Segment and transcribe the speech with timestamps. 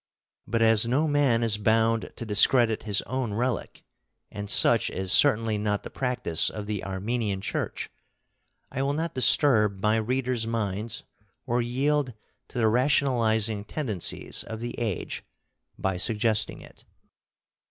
[0.47, 3.83] But as no man is bound to discredit his own relic,
[4.31, 7.87] and such is certainly not the practice of the Armenian Church,
[8.71, 11.03] I will not disturb my readers' minds
[11.45, 12.15] or yield
[12.47, 15.23] to the rationalizing tendencies of the age
[15.77, 16.83] by suggesting it.